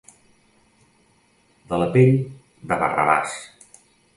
[1.73, 2.17] De la pell
[2.73, 3.37] de Barrabàs.